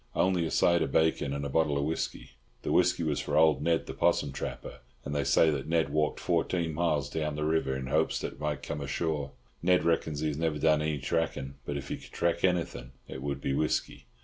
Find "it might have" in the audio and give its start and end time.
8.33-8.77